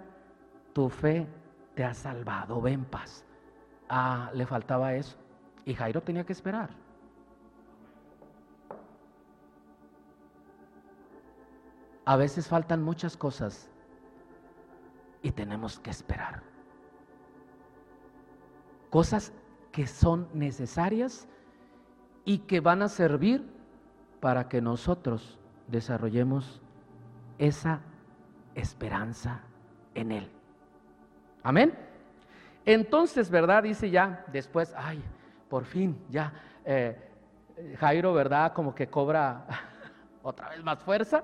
[0.74, 1.28] tu fe
[1.74, 3.26] te ha salvado, ven paz.
[3.88, 5.18] Ah, le faltaba eso.
[5.66, 6.70] Y Jairo tenía que esperar.
[12.06, 13.68] A veces faltan muchas cosas
[15.24, 16.44] y tenemos que esperar.
[18.92, 19.34] Cosas
[19.72, 21.28] que son necesarias
[22.24, 23.44] y que van a servir
[24.20, 26.62] para que nosotros desarrollemos
[27.40, 27.82] esa
[28.54, 29.42] esperanza
[29.96, 30.32] en Él.
[31.42, 31.74] Amén.
[32.66, 33.64] Entonces, ¿verdad?
[33.64, 35.04] Dice ya después, ay,
[35.50, 36.34] por fin, ya,
[36.66, 36.98] eh,
[37.80, 38.54] Jairo, ¿verdad?
[38.54, 39.46] Como que cobra
[40.24, 41.24] otra vez más fuerza.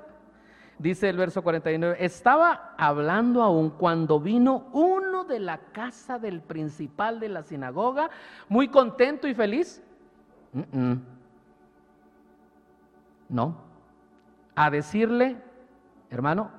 [0.78, 7.20] Dice el verso 49, estaba hablando aún cuando vino uno de la casa del principal
[7.20, 8.10] de la sinagoga,
[8.50, 9.84] muy contento y feliz.
[13.30, 13.58] No,
[14.56, 15.38] a decirle,
[16.10, 16.50] hermano,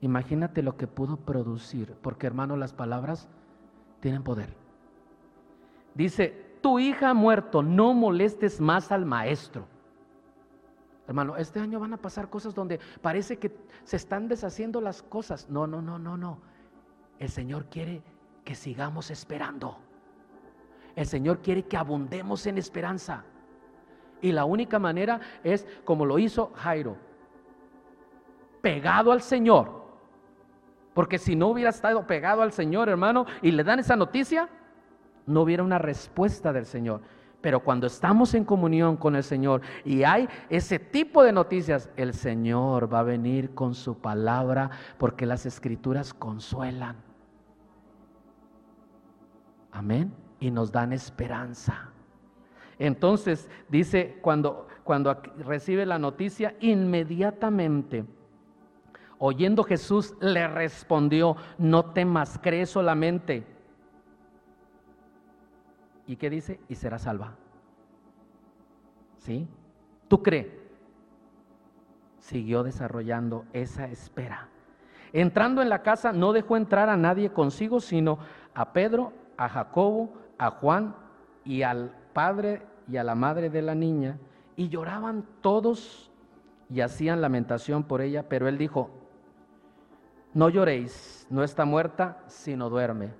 [0.00, 3.28] imagínate lo que pudo producir, porque hermano, las palabras
[3.98, 4.61] tienen poder.
[5.94, 9.66] Dice, tu hija ha muerto, no molestes más al maestro.
[11.06, 15.48] Hermano, este año van a pasar cosas donde parece que se están deshaciendo las cosas.
[15.50, 16.38] No, no, no, no, no.
[17.18, 18.02] El Señor quiere
[18.44, 19.78] que sigamos esperando.
[20.94, 23.24] El Señor quiere que abundemos en esperanza.
[24.20, 26.96] Y la única manera es como lo hizo Jairo,
[28.60, 29.82] pegado al Señor.
[30.94, 34.48] Porque si no hubiera estado pegado al Señor, hermano, y le dan esa noticia,
[35.26, 37.00] no hubiera una respuesta del Señor.
[37.42, 42.14] Pero cuando estamos en comunión con el Señor y hay ese tipo de noticias, el
[42.14, 46.96] Señor va a venir con su palabra porque las escrituras consuelan.
[49.72, 50.12] Amén.
[50.38, 51.90] Y nos dan esperanza.
[52.78, 58.04] Entonces dice, cuando, cuando recibe la noticia, inmediatamente,
[59.18, 63.51] oyendo Jesús, le respondió, no temas, cree solamente
[66.06, 66.60] ¿Y qué dice?
[66.68, 67.34] Y será salva.
[69.18, 69.48] ¿Sí?
[70.08, 70.48] ¿Tú crees?
[72.18, 74.48] Siguió desarrollando esa espera.
[75.12, 78.18] Entrando en la casa no dejó entrar a nadie consigo, sino
[78.54, 80.94] a Pedro, a Jacobo, a Juan
[81.44, 84.18] y al padre y a la madre de la niña.
[84.56, 86.10] Y lloraban todos
[86.68, 88.90] y hacían lamentación por ella, pero él dijo,
[90.34, 93.10] no lloréis, no está muerta, sino duerme.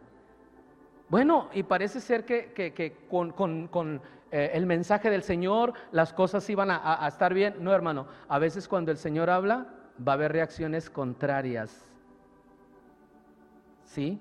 [1.13, 4.01] Bueno, y parece ser que, con,
[4.31, 7.57] eh, el mensaje del Señor las cosas iban a, a estar bien.
[7.61, 9.67] No, hermano, a veces cuando el Señor habla
[10.09, 11.87] va a haber reacciones contrarias.
[13.85, 14.19] ¿Sí?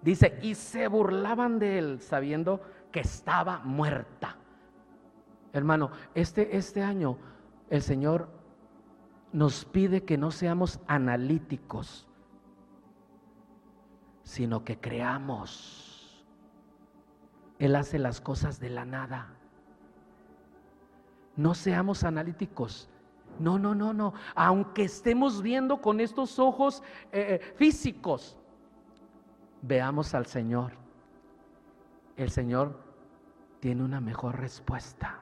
[0.00, 4.36] Dice, y se burlaban de él sabiendo que estaba muerta.
[5.52, 7.18] Hermano, este, este año
[7.68, 8.26] el Señor
[9.34, 12.08] nos pide que no seamos analíticos,
[14.22, 15.88] sino que creamos.
[17.60, 19.28] Él hace las cosas de la nada.
[21.36, 22.88] No seamos analíticos.
[23.38, 24.14] No, no, no, no.
[24.34, 26.82] Aunque estemos viendo con estos ojos
[27.12, 28.36] eh, eh, físicos,
[29.60, 30.72] veamos al Señor.
[32.16, 32.80] El Señor
[33.60, 35.20] tiene una mejor respuesta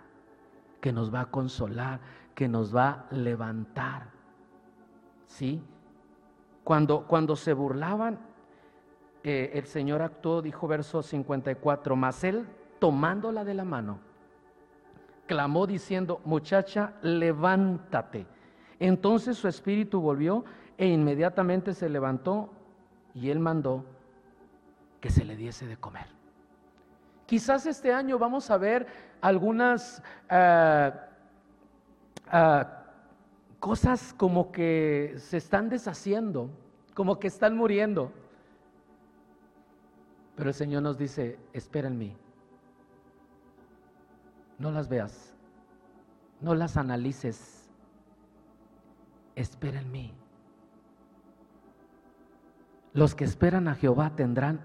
[0.80, 2.00] que nos va a consolar,
[2.36, 4.10] que nos va a levantar.
[5.26, 5.60] ¿Sí?
[6.62, 8.20] Cuando, cuando se burlaban,
[9.28, 12.46] el Señor actuó, dijo verso 54, mas él
[12.78, 13.98] tomándola de la mano,
[15.26, 18.26] clamó diciendo, muchacha, levántate.
[18.80, 20.44] Entonces su espíritu volvió
[20.76, 22.50] e inmediatamente se levantó
[23.14, 23.84] y él mandó
[25.00, 26.06] que se le diese de comer.
[27.26, 28.86] Quizás este año vamos a ver
[29.20, 30.92] algunas eh,
[32.32, 32.64] eh,
[33.60, 36.48] cosas como que se están deshaciendo,
[36.94, 38.12] como que están muriendo.
[40.38, 42.16] Pero el Señor nos dice, espera en mí.
[44.58, 45.34] No las veas,
[46.40, 47.68] no las analices,
[49.36, 50.14] espera en mí.
[52.94, 54.60] Los que esperan a Jehová tendrán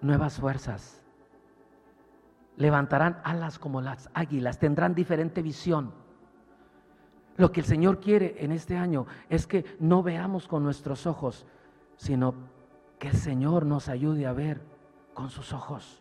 [0.00, 1.02] nuevas fuerzas
[2.58, 5.92] levantarán alas como las águilas, tendrán diferente visión.
[7.36, 11.46] Lo que el Señor quiere en este año es que no veamos con nuestros ojos,
[11.96, 12.34] sino
[12.98, 14.60] que el Señor nos ayude a ver
[15.18, 16.00] con sus ojos.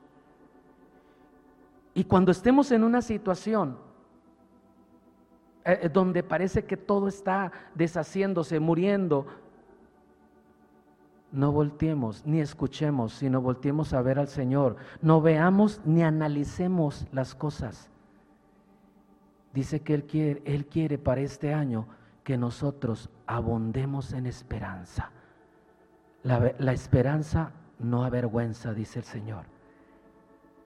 [1.96, 3.80] Y cuando estemos en una situación
[5.66, 9.26] eh, eh, donde parece que todo está deshaciéndose, muriendo,
[11.32, 14.76] no volteemos ni escuchemos, sino volteemos a ver al Señor.
[15.02, 17.90] No veamos ni analicemos las cosas.
[19.52, 21.88] Dice que Él quiere, Él quiere para este año
[22.24, 25.10] que nosotros abondemos en esperanza.
[26.22, 29.46] La, la esperanza no avergüenza, dice el Señor.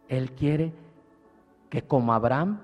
[0.08, 0.74] Él quiere
[1.70, 2.60] que como Abraham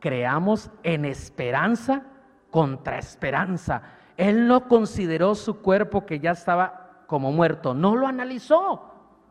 [0.00, 2.02] creamos en esperanza
[2.50, 3.82] contra esperanza.
[4.16, 7.74] Él no consideró su cuerpo que ya estaba como muerto.
[7.74, 8.82] No lo analizó,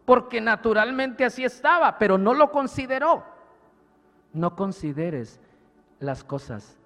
[0.05, 3.23] porque naturalmente así estaba, pero no lo consideró.
[4.33, 5.39] No consideres
[5.99, 6.77] las cosas.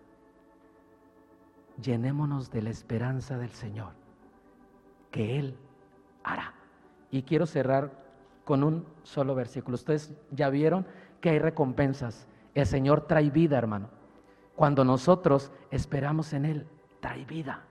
[1.82, 3.94] Llenémonos de la esperanza del Señor,
[5.12, 5.58] que Él
[6.24, 6.54] hará.
[7.14, 7.92] Y quiero cerrar
[8.44, 9.76] con un solo versículo.
[9.76, 10.88] Ustedes ya vieron
[11.22, 12.28] que hay recompensas.
[12.56, 13.88] El Señor trae vida, hermano.
[14.56, 16.68] Cuando nosotros esperamos en Él,
[17.00, 17.62] trae vida.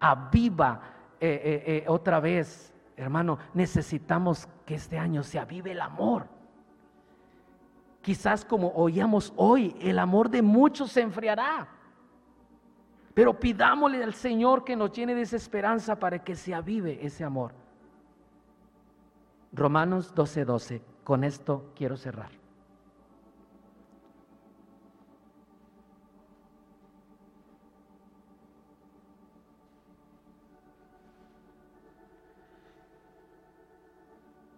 [0.00, 0.80] Aviva
[1.20, 6.26] eh, eh, eh, otra vez, hermano, necesitamos que este año se avive el amor.
[8.00, 11.68] Quizás como oíamos hoy, el amor de muchos se enfriará.
[13.14, 17.22] Pero pidámosle al Señor que nos llene de esa esperanza para que se avive ese
[17.22, 17.61] amor.
[19.52, 20.44] Romanos 12:12.
[20.44, 20.82] 12.
[21.04, 22.30] Con esto quiero cerrar.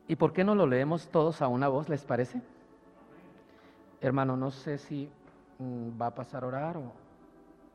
[0.06, 2.40] ¿Y por qué no lo leemos todos a una voz, les parece?
[4.00, 5.08] Hermano, no sé si
[5.58, 6.92] mm, va a pasar a orar o...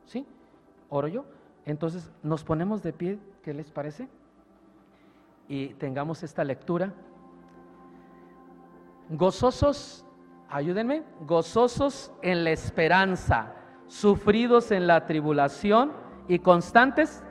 [0.06, 0.24] ¿Sí?
[0.88, 1.24] ¿Oro yo?
[1.66, 4.08] Entonces, nos ponemos de pie, ¿qué les parece?
[5.48, 6.94] Y tengamos esta lectura.
[9.10, 10.06] Gozosos,
[10.48, 13.56] ayúdenme, gozosos en la esperanza,
[13.88, 15.90] sufridos en la tribulación
[16.28, 17.24] y constantes.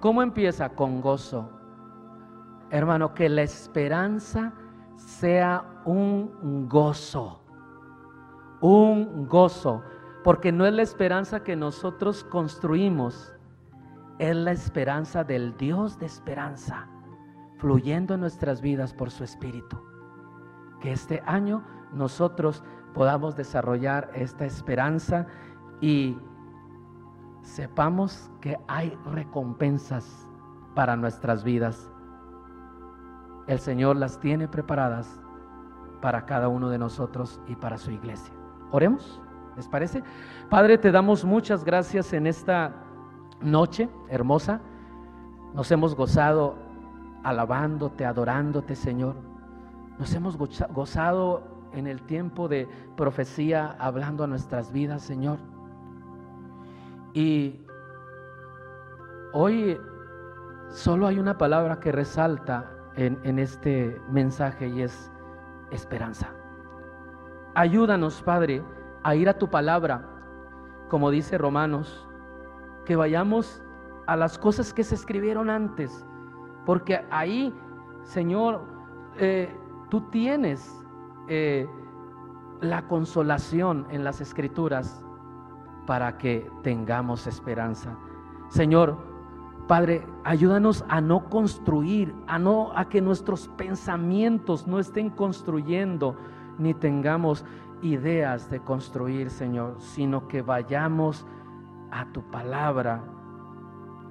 [0.00, 0.70] ¿Cómo empieza?
[0.70, 1.50] Con gozo.
[2.70, 4.54] Hermano, que la esperanza
[4.96, 7.42] sea un gozo,
[8.62, 9.82] un gozo,
[10.24, 13.34] porque no es la esperanza que nosotros construimos,
[14.18, 16.88] es la esperanza del Dios de esperanza,
[17.58, 19.78] fluyendo en nuestras vidas por su Espíritu.
[20.86, 21.62] Este año
[21.92, 22.64] nosotros
[22.94, 25.26] podamos desarrollar esta esperanza
[25.80, 26.18] y
[27.42, 30.28] sepamos que hay recompensas
[30.74, 31.90] para nuestras vidas
[33.46, 35.20] el Señor las tiene preparadas
[36.00, 38.34] para cada uno de nosotros y para su iglesia.
[38.72, 39.20] Oremos,
[39.56, 40.02] ¿les parece?
[40.50, 42.72] Padre, te damos muchas gracias en esta
[43.40, 44.60] noche hermosa.
[45.54, 46.56] Nos hemos gozado
[47.22, 49.14] alabándote, adorándote, Señor.
[49.98, 51.42] Nos hemos gozado
[51.72, 55.38] en el tiempo de profecía hablando a nuestras vidas, Señor.
[57.14, 57.60] Y
[59.32, 59.78] hoy
[60.68, 65.10] solo hay una palabra que resalta en, este mensaje y es
[65.70, 66.30] esperanza.
[67.54, 68.62] Ayúdanos, Padre,
[69.02, 70.06] a ir a tu palabra,
[70.88, 72.06] como dice Romanos,
[72.84, 73.62] que vayamos
[74.06, 76.06] a las cosas que se escribieron antes,
[76.64, 77.54] porque ahí,
[78.02, 78.62] Señor,
[79.18, 79.54] eh,
[79.88, 80.84] tú tienes
[81.28, 81.68] eh,
[82.60, 85.04] la consolación en las escrituras
[85.86, 87.96] para que tengamos esperanza.
[88.48, 88.96] Señor,
[89.66, 96.16] Padre, ayúdanos a no construir, a no a que nuestros pensamientos no estén construyendo
[96.56, 97.44] ni tengamos
[97.82, 101.26] ideas de construir, Señor, sino que vayamos
[101.90, 103.02] a tu palabra.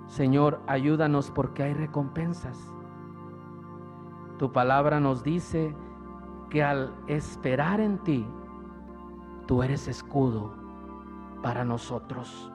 [0.07, 2.74] Señor, ayúdanos porque hay recompensas.
[4.37, 5.75] Tu palabra nos dice
[6.49, 8.27] que al esperar en ti,
[9.45, 10.53] tú eres escudo
[11.41, 12.51] para nosotros.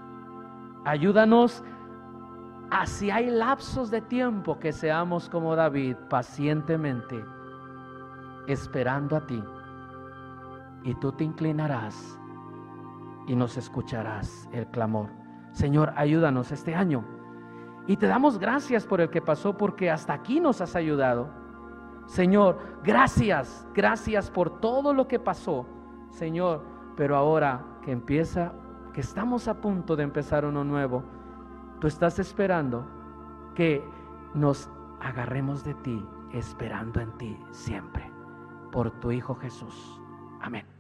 [0.85, 1.62] Ayúdanos
[2.70, 7.24] a si hay lapsos de tiempo que seamos como David, pacientemente
[8.47, 9.43] esperando a ti.
[10.83, 12.18] Y tú te inclinarás
[13.26, 15.11] y nos escucharás el clamor.
[15.53, 17.05] Señor, ayúdanos este año.
[17.87, 21.39] Y te damos gracias por el que pasó porque hasta aquí nos has ayudado.
[22.11, 25.64] Señor, gracias, gracias por todo lo que pasó.
[26.11, 26.61] Señor,
[26.96, 28.52] pero ahora que empieza,
[28.92, 31.04] que estamos a punto de empezar uno nuevo,
[31.78, 32.84] tú estás esperando
[33.54, 33.88] que
[34.34, 38.11] nos agarremos de ti, esperando en ti siempre,
[38.72, 40.00] por tu Hijo Jesús.
[40.40, 40.80] Amén.